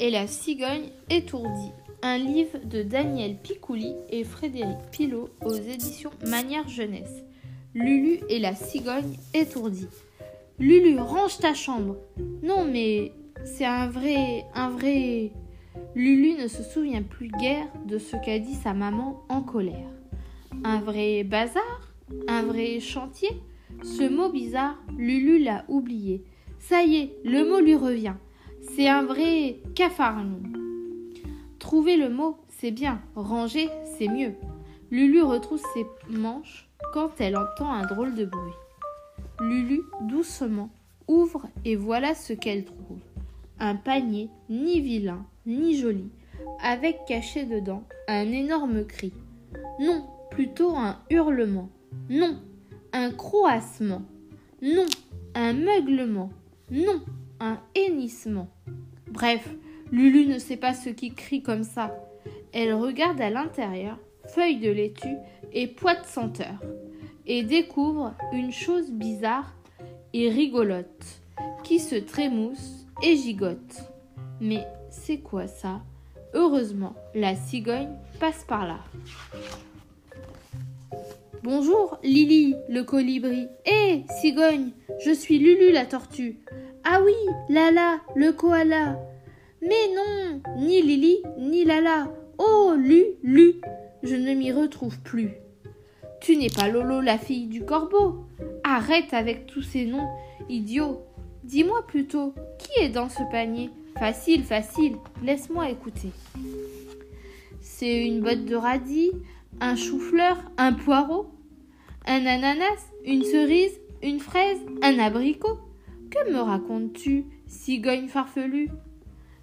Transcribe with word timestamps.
et 0.00 0.10
la 0.10 0.26
cigogne 0.26 0.88
étourdie. 1.10 1.72
Un 2.02 2.16
livre 2.16 2.58
de 2.64 2.82
Daniel 2.82 3.36
Picouli 3.36 3.92
et 4.08 4.24
Frédéric 4.24 4.78
Pilot 4.90 5.28
aux 5.44 5.54
éditions 5.54 6.10
Manière 6.26 6.66
Jeunesse. 6.66 7.22
Lulu 7.74 8.20
et 8.30 8.38
la 8.38 8.54
cigogne 8.54 9.18
étourdie. 9.34 9.88
Lulu, 10.58 10.98
range 10.98 11.38
ta 11.38 11.52
chambre. 11.52 11.96
Non, 12.42 12.64
mais 12.64 13.12
c'est 13.44 13.66
un 13.66 13.88
vrai. 13.88 14.44
un 14.54 14.70
vrai. 14.70 15.32
Lulu 15.94 16.32
ne 16.32 16.48
se 16.48 16.62
souvient 16.62 17.02
plus 17.02 17.28
guère 17.28 17.66
de 17.84 17.98
ce 17.98 18.16
qu'a 18.16 18.38
dit 18.38 18.54
sa 18.54 18.72
maman 18.72 19.22
en 19.28 19.42
colère. 19.42 19.90
Un 20.64 20.80
vrai 20.80 21.24
bazar 21.24 21.92
Un 22.26 22.42
vrai 22.42 22.80
chantier 22.80 23.30
Ce 23.82 24.08
mot 24.08 24.30
bizarre, 24.30 24.82
Lulu 24.96 25.38
l'a 25.38 25.64
oublié. 25.68 26.24
Ça 26.58 26.82
y 26.82 26.96
est, 26.96 27.12
le 27.24 27.48
mot 27.48 27.60
lui 27.60 27.74
revient. 27.74 28.14
C'est 28.76 28.88
un 28.88 29.02
vrai 29.02 29.58
cafarnou. 29.74 30.40
Trouver 31.58 31.96
le 31.96 32.08
mot, 32.08 32.38
c'est 32.48 32.70
bien. 32.70 33.00
Ranger, 33.16 33.68
c'est 33.98 34.08
mieux. 34.08 34.34
Lulu 34.90 35.22
retrousse 35.22 35.62
ses 35.74 35.86
manches 36.08 36.68
quand 36.92 37.20
elle 37.20 37.36
entend 37.36 37.72
un 37.72 37.86
drôle 37.86 38.14
de 38.14 38.24
bruit. 38.24 38.52
Lulu, 39.40 39.82
doucement, 40.02 40.70
ouvre 41.08 41.48
et 41.64 41.74
voilà 41.74 42.14
ce 42.14 42.32
qu'elle 42.32 42.64
trouve. 42.64 43.00
Un 43.58 43.74
panier, 43.74 44.30
ni 44.48 44.80
vilain, 44.80 45.26
ni 45.46 45.76
joli, 45.76 46.08
avec 46.62 47.04
caché 47.06 47.44
dedans 47.44 47.82
un 48.08 48.30
énorme 48.30 48.84
cri. 48.84 49.12
Non, 49.80 50.06
plutôt 50.30 50.76
un 50.76 50.98
hurlement. 51.10 51.68
Non, 52.08 52.38
un 52.92 53.10
croassement. 53.10 54.02
Non, 54.62 54.86
un 55.34 55.52
meuglement. 55.54 56.30
Non, 56.70 57.02
un 57.40 57.58
hennissement. 57.74 58.48
Bref, 59.20 59.46
Lulu 59.92 60.26
ne 60.26 60.38
sait 60.38 60.56
pas 60.56 60.72
ce 60.72 60.88
qui 60.88 61.12
crie 61.12 61.42
comme 61.42 61.62
ça. 61.62 61.94
Elle 62.54 62.72
regarde 62.72 63.20
à 63.20 63.28
l'intérieur, 63.28 63.98
feuille 64.28 64.56
de 64.56 64.70
laitue 64.70 65.18
et 65.52 65.66
poids 65.66 65.94
de 65.94 66.06
senteur, 66.06 66.54
et 67.26 67.42
découvre 67.42 68.14
une 68.32 68.50
chose 68.50 68.90
bizarre 68.90 69.54
et 70.14 70.30
rigolote, 70.30 71.20
qui 71.64 71.80
se 71.80 71.96
trémousse 71.96 72.86
et 73.02 73.14
gigote. 73.14 73.92
Mais 74.40 74.66
c'est 74.88 75.18
quoi 75.18 75.46
ça? 75.46 75.82
Heureusement, 76.32 76.94
la 77.14 77.36
cigogne 77.36 77.90
passe 78.20 78.44
par 78.48 78.66
là. 78.66 78.78
Bonjour, 81.42 81.98
Lily, 82.02 82.54
le 82.70 82.84
colibri. 82.84 83.48
Hé, 83.66 84.02
cigogne, 84.22 84.70
je 85.04 85.10
suis 85.10 85.38
Lulu 85.38 85.72
la 85.72 85.84
tortue. 85.84 86.38
Ah 86.84 87.00
oui, 87.04 87.12
Lala, 87.50 88.00
le 88.16 88.32
koala. 88.32 88.98
Mais 89.62 89.94
non, 89.94 90.40
ni 90.58 90.80
Lily, 90.80 91.22
ni 91.38 91.64
Lala. 91.64 92.10
Oh, 92.38 92.74
Lulu, 92.76 93.60
je 94.02 94.14
ne 94.16 94.34
m'y 94.34 94.52
retrouve 94.52 94.98
plus. 95.00 95.32
Tu 96.20 96.36
n'es 96.36 96.48
pas 96.48 96.68
Lolo, 96.68 97.00
la 97.00 97.18
fille 97.18 97.46
du 97.46 97.64
corbeau. 97.64 98.24
Arrête 98.64 99.12
avec 99.12 99.46
tous 99.46 99.62
ces 99.62 99.84
noms 99.84 100.08
idiots. 100.48 101.02
Dis-moi 101.44 101.86
plutôt, 101.86 102.34
qui 102.58 102.82
est 102.82 102.88
dans 102.88 103.08
ce 103.08 103.22
panier? 103.30 103.70
Facile, 103.98 104.44
facile, 104.44 104.96
laisse-moi 105.22 105.68
écouter. 105.68 106.10
C'est 107.60 108.06
une 108.06 108.20
botte 108.20 108.44
de 108.44 108.56
radis, 108.56 109.12
un 109.60 109.76
chou-fleur, 109.76 110.38
un 110.56 110.72
poireau, 110.72 111.26
un 112.06 112.24
ananas, 112.24 112.86
une 113.04 113.24
cerise, 113.24 113.78
une 114.02 114.20
fraise, 114.20 114.60
un 114.82 114.98
abricot. 114.98 115.58
Que 116.10 116.30
me 116.32 116.38
racontes-tu, 116.38 117.26
cigogne 117.46 118.08
farfelue? 118.08 118.70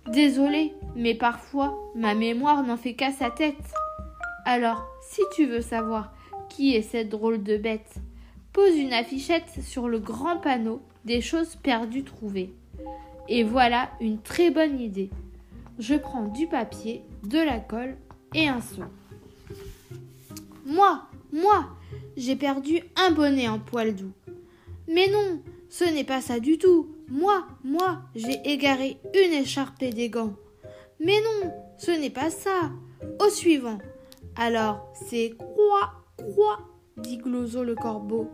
Désolée, 0.09 0.73
mais 0.95 1.16
parfois 1.16 1.77
ma 1.95 2.16
mémoire 2.16 2.63
n'en 2.63 2.77
fait 2.77 2.94
qu'à 2.94 3.11
sa 3.11 3.30
tête. 3.30 3.55
Alors, 4.45 4.87
si 5.02 5.21
tu 5.36 5.45
veux 5.45 5.61
savoir 5.61 6.14
qui 6.49 6.76
est 6.76 6.82
cette 6.82 7.09
drôle 7.09 7.43
de 7.43 7.58
bête, 7.58 7.95
pose 8.54 8.76
une 8.77 8.93
affichette 8.93 9.61
sur 9.61 9.87
le 9.87 9.99
grand 9.99 10.37
panneau 10.37 10.82
des 11.05 11.21
choses 11.21 11.55
perdues 11.55 12.04
trouvées. 12.04 12.54
Et 13.27 13.43
voilà 13.43 13.89
une 13.99 14.21
très 14.21 14.49
bonne 14.49 14.80
idée. 14.80 15.09
Je 15.80 15.95
prends 15.95 16.23
du 16.23 16.48
papier, 16.48 17.03
de 17.23 17.39
la 17.39 17.59
colle 17.59 17.98
et 18.33 18.48
un 18.48 18.61
seau. 18.61 18.83
Moi, 20.65 21.02
moi, 21.32 21.67
j'ai 22.15 22.36
perdu 22.36 22.82
un 22.95 23.11
bonnet 23.11 23.48
en 23.48 23.59
poil 23.59 23.95
doux. 23.95 24.14
Mais 24.87 25.08
non, 25.09 25.42
ce 25.70 25.83
n'est 25.83 26.03
pas 26.03 26.21
ça 26.21 26.39
du 26.39 26.58
tout. 26.58 26.87
Moi, 27.10 27.45
moi, 27.64 28.02
j'ai 28.16 28.42
égaré 28.44 29.00
une 29.14 29.34
écharpe 29.34 29.80
des 29.80 30.10
gants. 30.10 30.34
Mais 31.00 31.16
non, 31.22 31.54
ce 31.78 31.92
n'est 31.92 32.10
pas 32.10 32.30
ça. 32.30 32.72
Au 33.20 33.30
suivant. 33.30 33.78
Alors, 34.36 34.92
c'est 34.94 35.34
quoi, 35.38 36.04
quoi 36.18 36.60
dit 36.98 37.18
Glozo 37.18 37.64
le 37.64 37.76
corbeau. 37.76 38.30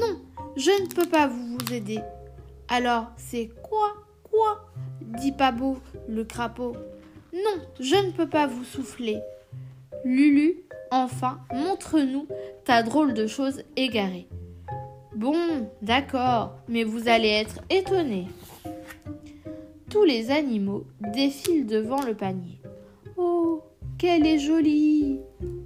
Non, 0.00 0.20
je 0.56 0.70
ne 0.70 0.86
peux 0.86 1.08
pas 1.08 1.26
vous, 1.26 1.58
aider. 1.72 2.00
Alors, 2.68 3.10
c'est 3.16 3.50
quoi, 3.62 3.94
quoi 4.22 4.70
dit 5.02 5.32
Pabo 5.32 5.78
le 6.08 6.24
crapaud. 6.24 6.76
Non, 7.32 7.62
je 7.78 7.96
ne 7.96 8.12
peux 8.12 8.28
pas 8.28 8.46
vous 8.46 8.64
souffler. 8.64 9.20
Lulu, 10.04 10.64
enfin, 10.90 11.40
montre-nous 11.52 12.26
ta 12.64 12.82
drôle 12.82 13.12
de 13.12 13.26
chose 13.26 13.62
égarée. 13.76 14.28
Bon, 15.18 15.68
d'accord, 15.82 16.52
mais 16.68 16.84
vous 16.84 17.08
allez 17.08 17.26
être 17.26 17.60
étonné. 17.70 18.28
Tous 19.90 20.04
les 20.04 20.30
animaux 20.30 20.84
défilent 21.12 21.66
devant 21.66 22.00
le 22.02 22.14
panier. 22.14 22.60
Oh, 23.16 23.60
qu'elle 23.98 24.24
est 24.24 24.38
jolie 24.38 25.18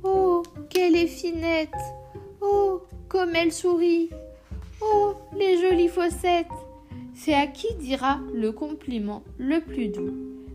Oh, 0.04 0.42
qu'elle 0.70 0.96
est 0.96 1.06
finette 1.06 1.68
Oh, 2.40 2.80
comme 3.08 3.36
elle 3.36 3.52
sourit 3.52 4.08
Oh, 4.80 5.16
les 5.38 5.60
jolies 5.60 5.88
fossettes 5.88 6.46
C'est 7.12 7.34
à 7.34 7.46
qui 7.46 7.74
dira 7.74 8.20
le 8.32 8.52
compliment 8.52 9.22
le 9.36 9.60
plus 9.60 9.88
doux. 9.88 10.14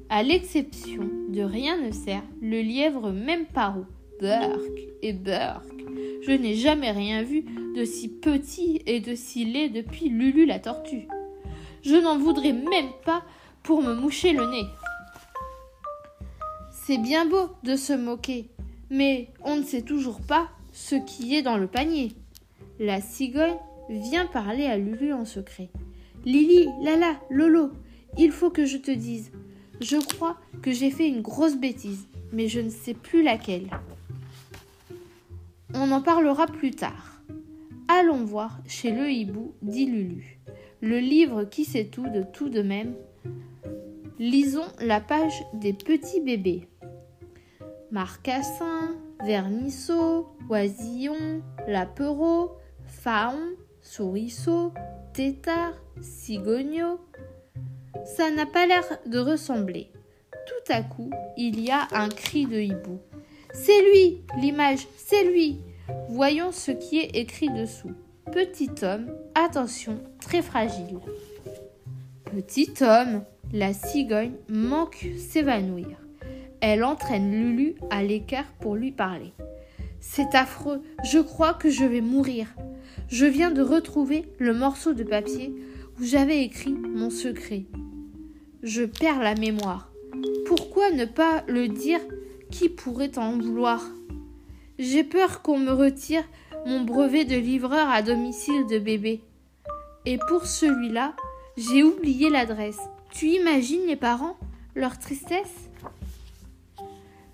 À 0.10 0.24
l'exception 0.24 1.08
de 1.30 1.44
rien 1.44 1.78
ne 1.80 1.92
sert, 1.92 2.24
le 2.42 2.62
lièvre 2.62 3.12
même 3.12 3.46
paro. 3.46 3.86
Burk 4.20 4.88
et 5.04 5.14
Burk. 5.14 5.77
Je 6.28 6.34
n'ai 6.34 6.56
jamais 6.56 6.92
rien 6.92 7.24
vu 7.24 7.46
de 7.74 7.86
si 7.86 8.10
petit 8.10 8.82
et 8.86 9.00
de 9.00 9.16
si 9.16 9.46
laid 9.46 9.70
depuis 9.70 10.10
Lulu 10.10 10.46
la 10.46 10.60
tortue. 10.60 11.08
Je 11.84 11.96
n'en 11.96 12.18
voudrais 12.18 12.52
même 12.52 12.92
pas 13.06 13.24
pour 13.64 13.82
me 13.82 13.94
moucher 13.94 14.34
le 14.34 14.46
nez. 14.46 14.66
C'est 16.70 16.98
bien 16.98 17.26
beau 17.26 17.50
de 17.64 17.78
se 17.78 17.94
moquer, 17.94 18.50
mais 18.90 19.30
on 19.46 19.56
ne 19.56 19.64
sait 19.64 19.84
toujours 19.84 20.20
pas 20.20 20.50
ce 20.74 20.96
qui 20.96 21.34
est 21.34 21.44
dans 21.44 21.56
le 21.56 21.68
panier. 21.68 22.12
La 22.78 23.00
cigogne 23.00 23.56
vient 23.90 24.26
parler 24.26 24.66
à 24.66 24.78
Lulu 24.78 25.14
en 25.14 25.24
secret. 25.24 25.70
Lily, 26.26 26.68
Lala, 26.82 27.16
Lolo, 27.30 27.72
il 28.18 28.34
faut 28.34 28.50
que 28.50 28.66
je 28.66 28.78
te 28.78 28.92
dise. 28.92 29.32
Je 29.80 29.96
crois 29.96 30.36
que 30.62 30.74
j'ai 30.74 30.92
fait 30.92 31.08
une 31.08 31.22
grosse 31.22 31.56
bêtise, 31.56 32.10
mais 32.34 32.50
je 32.50 32.60
ne 32.60 32.70
sais 32.70 32.96
plus 32.96 33.24
laquelle. 33.24 33.70
On 35.80 35.92
en 35.92 36.02
parlera 36.02 36.48
plus 36.48 36.72
tard. 36.72 37.22
Allons 37.88 38.26
voir 38.26 38.60
chez 38.68 38.92
le 38.92 39.12
hibou, 39.12 39.54
dit 39.62 39.86
Lulu. 39.86 40.40
Le 40.82 40.98
livre 40.98 41.44
qui 41.44 41.66
sait 41.66 41.86
tout 41.86 42.10
de 42.10 42.24
tout 42.24 42.50
de 42.50 42.64
même. 42.64 42.96
Lisons 44.18 44.66
la 44.82 45.00
page 45.00 45.44
des 45.54 45.74
petits 45.74 46.22
bébés. 46.22 46.68
Marcassin, 47.92 48.98
Vermisseau, 49.24 50.28
Oisillon, 50.50 51.44
Lapereau, 51.68 52.58
Faon, 52.88 53.38
Sourisseau, 53.82 54.74
Tétard, 55.14 55.76
Cigogno. 56.02 57.00
Ça 58.04 58.32
n'a 58.32 58.48
pas 58.48 58.66
l'air 58.66 58.84
de 59.06 59.20
ressembler. 59.20 59.92
Tout 60.32 60.74
à 60.74 60.82
coup, 60.82 61.12
il 61.38 61.60
y 61.60 61.70
a 61.70 61.88
un 61.92 62.10
cri 62.10 62.48
de 62.48 62.60
hibou. 62.60 63.00
C'est 63.60 63.82
lui, 63.82 64.22
l'image, 64.40 64.88
c'est 64.98 65.24
lui. 65.24 65.58
Voyons 66.10 66.52
ce 66.52 66.72
qui 66.72 67.00
est 67.00 67.16
écrit 67.16 67.50
dessous. 67.50 67.92
Petit 68.32 68.70
homme, 68.84 69.08
attention, 69.34 70.00
très 70.22 70.44
fragile. 70.44 71.00
Petit 72.26 72.72
homme, 72.82 73.24
la 73.52 73.74
cigogne 73.74 74.36
manque 74.48 75.08
s'évanouir. 75.18 75.98
Elle 76.62 76.84
entraîne 76.84 77.32
Lulu 77.32 77.76
à 77.90 78.04
l'écart 78.04 78.46
pour 78.60 78.76
lui 78.76 78.92
parler. 78.92 79.34
C'est 80.00 80.36
affreux, 80.36 80.84
je 81.04 81.20
crois 81.20 81.56
que 81.56 81.72
je 81.72 81.84
vais 81.84 82.02
mourir. 82.02 82.48
Je 83.10 83.26
viens 83.26 83.52
de 83.52 83.64
retrouver 83.64 84.32
le 84.38 84.54
morceau 84.54 84.94
de 84.94 85.04
papier 85.04 85.52
où 86.00 86.04
j'avais 86.04 86.44
écrit 86.44 86.74
mon 86.74 87.10
secret. 87.10 87.66
Je 88.62 88.84
perds 88.84 89.24
la 89.24 89.34
mémoire. 89.34 89.92
Pourquoi 90.46 90.92
ne 90.92 91.06
pas 91.06 91.44
le 91.48 91.68
dire 91.68 92.02
Qui 92.52 92.70
pourrait 92.70 93.18
en 93.18 93.38
vouloir? 93.38 93.84
J'ai 94.80 95.04
peur 95.04 95.42
qu'on 95.42 95.60
me 95.60 95.72
retire 95.72 96.24
mon 96.66 96.82
brevet 96.82 97.26
de 97.26 97.36
livreur 97.36 97.90
à 97.90 98.02
domicile 98.02 98.66
de 98.68 98.80
bébé. 98.80 99.22
Et 100.06 100.18
pour 100.30 100.46
celui-là, 100.46 101.14
j'ai 101.58 101.84
oublié 101.84 102.30
l'adresse. 102.30 102.80
Tu 103.12 103.28
imagines 103.28 103.86
les 103.88 103.96
parents 103.96 104.38
leur 104.76 104.98
tristesse? 105.00 105.70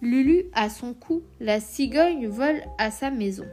Lulu 0.01 0.45
à 0.53 0.69
son 0.69 0.93
cou, 0.93 1.21
la 1.39 1.59
cigogne 1.59 2.27
vole 2.27 2.61
à 2.77 2.89
sa 2.89 3.11
maison. 3.11 3.45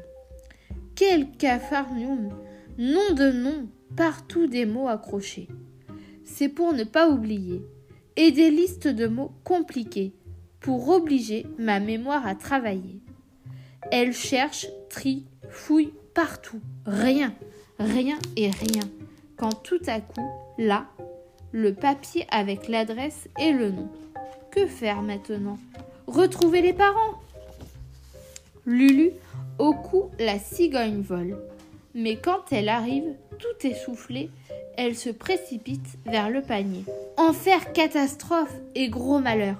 Quel 0.94 1.30
cafarnium 1.32 2.30
Nom 2.78 3.14
de 3.14 3.32
nom, 3.32 3.68
partout 3.96 4.46
des 4.46 4.66
mots 4.66 4.88
accrochés. 4.88 5.48
C'est 6.24 6.48
pour 6.48 6.72
ne 6.72 6.84
pas 6.84 7.08
oublier. 7.08 7.62
Et 8.16 8.32
des 8.32 8.50
listes 8.50 8.88
de 8.88 9.06
mots 9.06 9.32
compliqués, 9.44 10.12
pour 10.60 10.88
obliger 10.88 11.46
ma 11.58 11.80
mémoire 11.80 12.26
à 12.26 12.34
travailler. 12.34 13.00
Elle 13.90 14.12
cherche, 14.12 14.66
trie, 14.88 15.24
fouille 15.48 15.92
partout. 16.14 16.60
Rien, 16.86 17.34
rien 17.78 18.18
et 18.36 18.50
rien. 18.50 18.82
Quand 19.36 19.62
tout 19.62 19.80
à 19.86 20.00
coup, 20.00 20.28
là, 20.58 20.86
le 21.52 21.74
papier 21.74 22.26
avec 22.30 22.68
l'adresse 22.68 23.28
et 23.40 23.52
le 23.52 23.70
nom. 23.70 23.88
Que 24.50 24.66
faire 24.66 25.02
maintenant? 25.02 25.58
Retrouver 26.06 26.60
les 26.60 26.72
parents? 26.72 27.20
Lulu, 28.66 29.12
au 29.58 29.72
cou, 29.72 30.10
la 30.18 30.38
cigogne 30.38 31.00
vole. 31.00 31.38
Mais 31.94 32.16
quand 32.16 32.52
elle 32.52 32.68
arrive, 32.68 33.14
tout 33.38 33.66
essoufflé, 33.66 34.30
elle 34.76 34.96
se 34.96 35.10
précipite 35.10 35.98
vers 36.06 36.30
le 36.30 36.42
panier. 36.42 36.84
Enfer, 37.16 37.72
catastrophe 37.72 38.54
et 38.74 38.88
gros 38.88 39.18
malheur. 39.18 39.56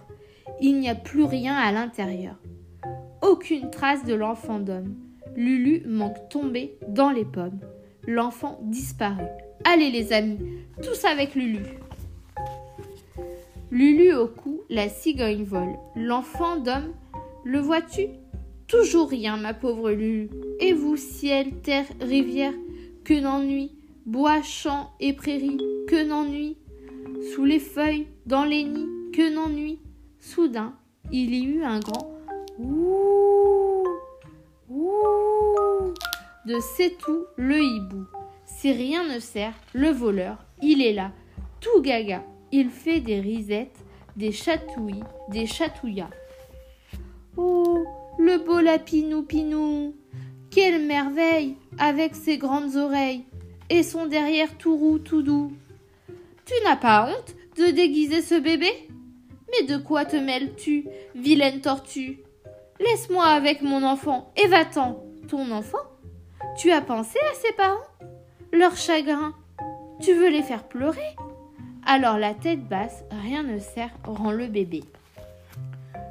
Il 0.63 0.79
n'y 0.79 0.91
a 0.91 0.95
plus 0.95 1.25
rien 1.25 1.55
à 1.55 1.73
l'intérieur. 1.73 2.37
Aucune 3.23 3.71
trace 3.71 4.05
de 4.05 4.15
l'enfant 4.15 4.59
d'homme. 4.59 4.95
Lulu 5.35 5.83
manque 5.87 6.29
tomber 6.29 6.77
dans 6.89 7.11
les 7.11 7.25
pommes. 7.25 7.61
L'enfant 8.07 8.59
disparu. 8.63 9.25
Allez 9.65 9.91
les 9.91 10.13
amis, 10.13 10.39
tous 10.83 11.05
avec 11.05 11.35
Lulu. 11.35 11.61
Lulu 13.71 14.15
au 14.15 14.27
cou, 14.27 14.63
la 14.69 14.89
cigogne 14.89 15.45
vole. 15.45 15.77
L'enfant 15.97 16.57
d'homme, 16.57 16.93
le 17.45 17.61
vois-tu? 17.61 18.09
Toujours 18.67 19.09
rien, 19.09 19.37
ma 19.37 19.55
pauvre 19.55 19.91
Lulu. 19.91 20.29
Et 20.61 20.73
vous, 20.73 20.97
ciel, 20.97 21.53
terre, 21.63 21.87
rivière, 22.01 22.55
que 23.05 23.15
n'ennui 23.15 23.73
Bois, 24.07 24.43
champs 24.43 24.91
et 25.01 25.13
prairies, 25.13 25.61
que 25.87 26.05
n'ennui 26.05 26.57
Sous 27.33 27.45
les 27.45 27.61
feuilles, 27.61 28.09
dans 28.27 28.45
les 28.45 28.65
nids, 28.65 28.89
que 29.13 29.33
n'ennui 29.33 29.79
Soudain, 30.21 30.75
il 31.11 31.35
y 31.35 31.45
eut 31.45 31.65
un 31.65 31.81
grand 31.81 32.13
ouh 32.59 33.85
ouh 34.69 35.95
de 36.47 36.59
c'est 36.77 36.97
le 37.37 37.63
hibou. 37.63 38.05
Si 38.45 38.73
rien 38.73 39.07
ne 39.09 39.19
sert, 39.19 39.55
le 39.73 39.89
voleur, 39.89 40.45
il 40.63 40.83
est 40.83 40.93
là, 40.93 41.13
tout 41.61 41.81
gaga. 41.81 42.23
Il 42.53 42.69
fait 42.69 43.01
des 43.01 43.21
risettes, 43.21 43.79
des 44.17 44.33
chatouilles, 44.33 45.05
des 45.29 45.47
chatouillas. 45.47 46.11
Oh, 47.37 47.85
le 48.19 48.39
beau 48.39 48.61
lapinou 48.61 49.23
pinou 49.23 49.95
Quelle 50.51 50.85
merveille 50.85 51.57
avec 51.79 52.15
ses 52.15 52.37
grandes 52.37 52.77
oreilles 52.77 53.25
et 53.71 53.83
son 53.83 54.07
derrière 54.07 54.59
tout 54.59 54.77
roux, 54.77 54.99
tout 54.99 55.23
doux. 55.23 55.53
Tu 56.45 56.55
n'as 56.65 56.77
pas 56.77 57.09
honte 57.09 57.37
de 57.57 57.71
déguiser 57.71 58.21
ce 58.21 58.35
bébé? 58.35 58.90
Mais 59.51 59.67
de 59.67 59.77
quoi 59.77 60.05
te 60.05 60.17
mêles-tu, 60.17 60.87
vilaine 61.15 61.61
tortue? 61.61 62.21
Laisse-moi 62.79 63.25
avec 63.25 63.63
mon 63.63 63.83
enfant 63.83 64.33
et 64.37 64.47
va-t'en. 64.47 65.03
Ton 65.29 65.51
enfant? 65.51 65.79
Tu 66.57 66.71
as 66.73 66.81
pensé 66.81 67.19
à 67.31 67.35
ses 67.35 67.53
parents? 67.53 67.77
Leur 68.53 68.77
chagrin? 68.77 69.35
Tu 70.01 70.15
veux 70.15 70.31
les 70.31 70.43
faire 70.43 70.65
pleurer? 70.65 71.17
Alors 71.87 72.19
la 72.19 72.35
tête 72.35 72.67
basse, 72.69 73.05
rien 73.11 73.43
ne 73.43 73.59
sert, 73.59 73.91
rend 74.05 74.33
le 74.33 74.47
bébé. 74.47 74.83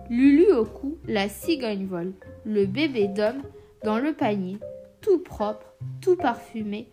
Lulu 0.09 0.51
au 0.51 0.65
cou, 0.65 0.97
la 1.07 1.29
cigogne 1.29 1.85
vole, 1.85 2.13
le 2.45 2.65
bébé 2.65 3.07
d'homme 3.07 3.43
dans 3.83 3.99
le 3.99 4.13
panier, 4.13 4.57
tout 5.01 5.19
propre, 5.19 5.73
tout 6.01 6.15
parfumé. 6.15 6.89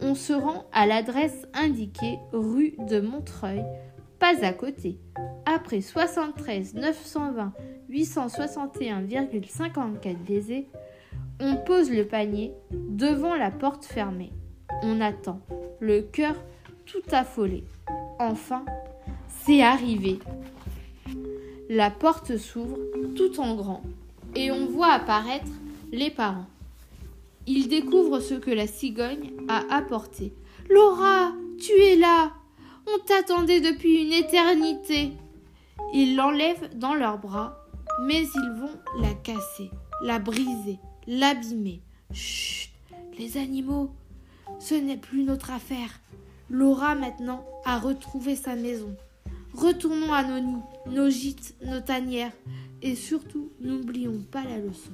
On 0.00 0.14
se 0.14 0.32
rend 0.32 0.64
à 0.72 0.86
l'adresse 0.86 1.46
indiquée 1.52 2.18
rue 2.32 2.74
de 2.78 3.00
Montreuil, 3.00 3.64
pas 4.18 4.44
à 4.44 4.52
côté. 4.52 4.98
Après 5.52 5.80
73 5.80 6.74
920 6.74 7.52
861,54 7.90 10.16
baisers, 10.24 10.66
on 11.40 11.56
pose 11.56 11.90
le 11.90 12.06
panier 12.06 12.52
devant 12.70 13.34
la 13.34 13.50
porte 13.50 13.84
fermée. 13.84 14.30
On 14.84 15.00
attend, 15.00 15.40
le 15.80 16.02
cœur 16.02 16.36
tout 16.86 17.02
affolé. 17.10 17.64
Enfin, 18.20 18.64
c'est 19.26 19.60
arrivé. 19.60 20.20
La 21.68 21.90
porte 21.90 22.36
s'ouvre 22.36 22.78
tout 23.16 23.40
en 23.40 23.56
grand 23.56 23.82
et 24.36 24.52
on 24.52 24.66
voit 24.66 24.92
apparaître 24.92 25.50
les 25.90 26.10
parents. 26.10 26.46
Ils 27.48 27.66
découvrent 27.66 28.20
ce 28.20 28.34
que 28.34 28.52
la 28.52 28.68
cigogne 28.68 29.32
a 29.48 29.64
apporté. 29.74 30.32
Laura, 30.68 31.32
tu 31.58 31.72
es 31.72 31.96
là. 31.96 32.34
On 32.86 33.04
t'attendait 33.04 33.60
depuis 33.60 34.04
une 34.04 34.12
éternité. 34.12 35.10
Ils 35.92 36.16
l'enlèvent 36.16 36.76
dans 36.76 36.94
leurs 36.94 37.18
bras, 37.18 37.66
mais 38.04 38.22
ils 38.22 38.60
vont 38.60 39.02
la 39.02 39.12
casser, 39.14 39.70
la 40.02 40.18
briser, 40.18 40.78
l'abîmer. 41.06 41.80
Chut, 42.12 42.70
les 43.18 43.36
animaux, 43.36 43.90
ce 44.58 44.74
n'est 44.74 44.96
plus 44.96 45.24
notre 45.24 45.50
affaire. 45.50 46.00
Laura 46.48 46.94
maintenant 46.94 47.44
a 47.64 47.78
retrouvé 47.78 48.36
sa 48.36 48.56
maison. 48.56 48.96
Retournons 49.54 50.12
à 50.12 50.22
nos 50.22 50.40
nids, 50.40 50.62
nos 50.86 51.10
gîtes, 51.10 51.54
nos 51.64 51.80
tanières, 51.80 52.32
et 52.82 52.94
surtout 52.94 53.50
n'oublions 53.60 54.20
pas 54.30 54.44
la 54.44 54.58
leçon. 54.58 54.92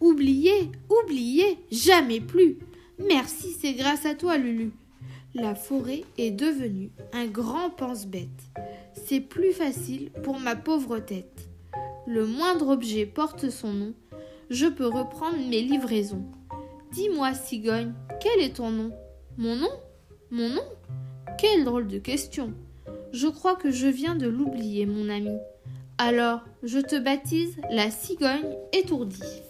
Oubliez, 0.00 0.70
oubliez, 0.88 1.58
jamais 1.70 2.20
plus. 2.20 2.58
Merci, 2.98 3.56
c'est 3.58 3.74
grâce 3.74 4.06
à 4.06 4.14
toi, 4.14 4.36
Lulu. 4.36 4.72
La 5.34 5.54
forêt 5.54 6.04
est 6.18 6.30
devenue 6.30 6.90
un 7.12 7.26
grand 7.26 7.70
pense-bête. 7.70 8.28
C'est 9.10 9.18
plus 9.18 9.52
facile 9.52 10.12
pour 10.22 10.38
ma 10.38 10.54
pauvre 10.54 11.00
tête. 11.00 11.48
Le 12.06 12.28
moindre 12.28 12.68
objet 12.68 13.06
porte 13.06 13.50
son 13.50 13.72
nom. 13.72 13.92
Je 14.50 14.66
peux 14.66 14.86
reprendre 14.86 15.36
mes 15.36 15.62
livraisons. 15.62 16.26
Dis-moi, 16.92 17.34
cigogne, 17.34 17.92
quel 18.20 18.38
est 18.40 18.58
ton 18.58 18.70
nom? 18.70 18.92
Mon 19.36 19.56
nom? 19.56 19.72
Mon 20.30 20.48
nom? 20.50 20.62
Quelle 21.40 21.64
drôle 21.64 21.88
de 21.88 21.98
question. 21.98 22.54
Je 23.10 23.26
crois 23.26 23.56
que 23.56 23.72
je 23.72 23.88
viens 23.88 24.14
de 24.14 24.28
l'oublier, 24.28 24.86
mon 24.86 25.08
ami. 25.08 25.36
Alors, 25.98 26.42
je 26.62 26.78
te 26.78 26.96
baptise 26.96 27.56
la 27.68 27.90
cigogne 27.90 28.54
étourdie. 28.72 29.42